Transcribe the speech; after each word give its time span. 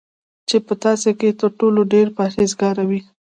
چی 0.47 0.57
په 0.65 0.73
تاسی 0.83 1.11
کی 1.19 1.29
تر 1.39 1.49
ټولو 1.59 1.79
ډیر 1.93 2.07
پرهیزګاره 2.17 2.83
وی 2.89 3.01